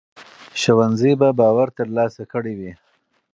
[0.61, 2.71] ښوونځي به باور ترلاسه کړی وي.